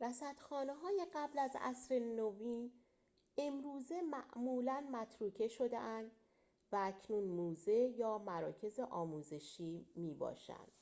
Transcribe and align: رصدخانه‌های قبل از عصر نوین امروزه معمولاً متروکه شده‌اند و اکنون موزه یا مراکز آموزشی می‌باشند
رصدخانه‌های 0.00 1.06
قبل 1.14 1.38
از 1.38 1.50
عصر 1.60 1.98
نوین 1.98 2.72
امروزه 3.38 4.00
معمولاً 4.00 4.86
متروکه 4.92 5.48
شده‌اند 5.48 6.10
و 6.72 6.92
اکنون 6.94 7.24
موزه 7.24 7.72
یا 7.96 8.18
مراکز 8.18 8.80
آموزشی 8.80 9.86
می‌باشند 9.96 10.72